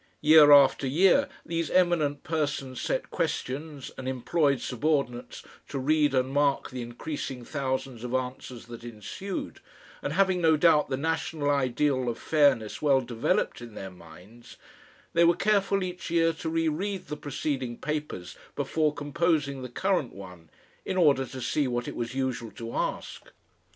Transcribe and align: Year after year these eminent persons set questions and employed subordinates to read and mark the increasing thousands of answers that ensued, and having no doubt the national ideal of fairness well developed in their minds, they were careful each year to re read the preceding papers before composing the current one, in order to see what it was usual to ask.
Year 0.21 0.51
after 0.51 0.87
year 0.87 1.29
these 1.45 1.69
eminent 1.69 2.23
persons 2.23 2.81
set 2.81 3.11
questions 3.11 3.91
and 3.99 4.07
employed 4.09 4.59
subordinates 4.59 5.43
to 5.67 5.77
read 5.77 6.15
and 6.15 6.31
mark 6.31 6.71
the 6.71 6.81
increasing 6.81 7.45
thousands 7.45 8.03
of 8.03 8.15
answers 8.15 8.65
that 8.65 8.83
ensued, 8.83 9.59
and 10.01 10.13
having 10.13 10.41
no 10.41 10.57
doubt 10.57 10.89
the 10.89 10.97
national 10.97 11.51
ideal 11.51 12.09
of 12.09 12.17
fairness 12.17 12.81
well 12.81 13.01
developed 13.01 13.61
in 13.61 13.75
their 13.75 13.91
minds, 13.91 14.57
they 15.13 15.23
were 15.23 15.35
careful 15.35 15.83
each 15.83 16.09
year 16.09 16.33
to 16.33 16.49
re 16.49 16.67
read 16.67 17.05
the 17.05 17.15
preceding 17.15 17.77
papers 17.77 18.35
before 18.55 18.91
composing 18.95 19.61
the 19.61 19.69
current 19.69 20.13
one, 20.13 20.49
in 20.83 20.97
order 20.97 21.27
to 21.27 21.39
see 21.41 21.67
what 21.67 21.87
it 21.87 21.95
was 21.95 22.15
usual 22.15 22.49
to 22.49 22.73
ask. 22.73 23.29